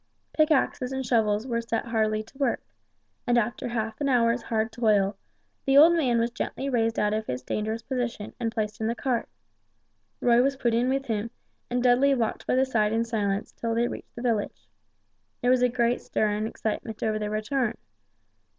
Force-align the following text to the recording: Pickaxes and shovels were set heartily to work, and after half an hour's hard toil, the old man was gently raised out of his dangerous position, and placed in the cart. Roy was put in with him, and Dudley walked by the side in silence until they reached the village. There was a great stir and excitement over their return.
Pickaxes 0.33 0.91
and 0.91 1.05
shovels 1.05 1.45
were 1.45 1.61
set 1.61 1.85
heartily 1.85 2.23
to 2.23 2.37
work, 2.39 2.63
and 3.27 3.37
after 3.37 3.67
half 3.67 4.01
an 4.01 4.09
hour's 4.09 4.41
hard 4.41 4.71
toil, 4.71 5.15
the 5.65 5.77
old 5.77 5.93
man 5.93 6.17
was 6.19 6.31
gently 6.31 6.67
raised 6.69 6.97
out 6.97 7.13
of 7.13 7.27
his 7.27 7.43
dangerous 7.43 7.83
position, 7.83 8.33
and 8.39 8.51
placed 8.51 8.81
in 8.81 8.87
the 8.87 8.95
cart. 8.95 9.29
Roy 10.19 10.41
was 10.41 10.55
put 10.57 10.73
in 10.73 10.89
with 10.89 11.05
him, 11.05 11.29
and 11.69 11.83
Dudley 11.83 12.15
walked 12.15 12.47
by 12.47 12.55
the 12.55 12.65
side 12.65 12.93
in 12.93 13.05
silence 13.05 13.51
until 13.51 13.75
they 13.75 13.87
reached 13.87 14.15
the 14.15 14.23
village. 14.23 14.67
There 15.43 15.51
was 15.51 15.61
a 15.61 15.69
great 15.69 16.01
stir 16.01 16.29
and 16.29 16.47
excitement 16.47 17.03
over 17.03 17.19
their 17.19 17.29
return. 17.29 17.75